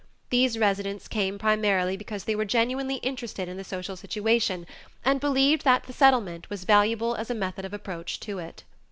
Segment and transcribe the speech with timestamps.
[0.31, 4.65] These residents came primarily because they were genuinely interested in the social situation
[5.05, 8.63] and believed that the Settlement was valuable as a method of approach to it.